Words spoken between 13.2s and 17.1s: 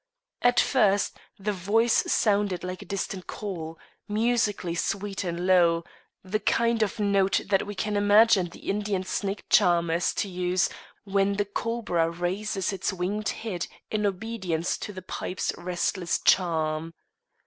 head in obedience to the pipe's resistless charm.